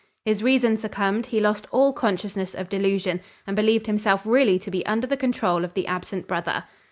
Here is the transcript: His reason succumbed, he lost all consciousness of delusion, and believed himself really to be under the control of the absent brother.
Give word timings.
His 0.25 0.41
reason 0.41 0.77
succumbed, 0.77 1.27
he 1.27 1.39
lost 1.39 1.67
all 1.69 1.93
consciousness 1.93 2.55
of 2.55 2.69
delusion, 2.69 3.21
and 3.45 3.55
believed 3.55 3.85
himself 3.85 4.21
really 4.25 4.57
to 4.57 4.71
be 4.71 4.83
under 4.87 5.05
the 5.05 5.15
control 5.15 5.63
of 5.63 5.75
the 5.75 5.85
absent 5.85 6.27
brother. 6.27 6.63